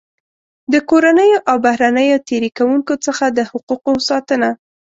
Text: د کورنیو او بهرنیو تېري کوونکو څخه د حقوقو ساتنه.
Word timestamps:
د 0.73 0.75
کورنیو 0.89 1.43
او 1.49 1.57
بهرنیو 1.65 2.23
تېري 2.27 2.49
کوونکو 2.57 2.93
څخه 3.05 3.25
د 3.37 3.39
حقوقو 3.49 3.93
ساتنه. 4.09 4.49